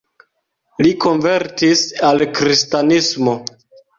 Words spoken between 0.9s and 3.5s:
konvertis al kristanismo.